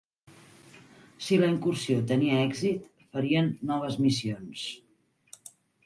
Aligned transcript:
Si 1.25 1.37
la 1.41 1.51
incursió 1.57 1.99
tenia 2.13 2.41
èxit, 2.47 2.91
farien 3.13 3.55
noves 3.73 4.03
missions. 4.07 4.69